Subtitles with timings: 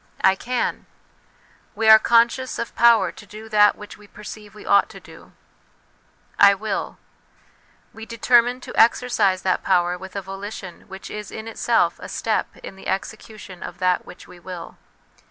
[0.21, 0.87] 'I can'
[1.75, 5.31] we are conscious of power to do that which we perceive we ought to do.
[5.69, 6.95] */ wiir
[7.93, 12.57] we determine to exercise that power with a volition which is in itself a step
[12.63, 14.79] in the execution of that which we will.